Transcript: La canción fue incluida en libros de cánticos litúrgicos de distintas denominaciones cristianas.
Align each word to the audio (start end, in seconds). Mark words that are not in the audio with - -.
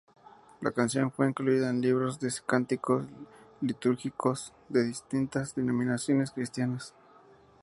La 0.61 0.71
canción 0.71 1.11
fue 1.11 1.27
incluida 1.29 1.69
en 1.69 1.79
libros 1.79 2.19
de 2.19 2.33
cánticos 2.47 3.05
litúrgicos 3.61 4.51
de 4.67 4.83
distintas 4.85 5.53
denominaciones 5.53 6.31
cristianas. 6.31 6.95